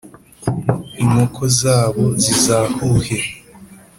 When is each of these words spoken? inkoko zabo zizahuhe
inkoko 1.01 1.41
zabo 1.59 2.03
zizahuhe 2.23 3.17